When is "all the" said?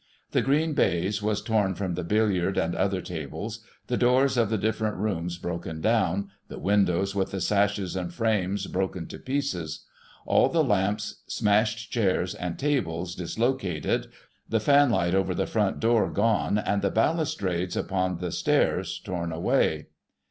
10.25-10.63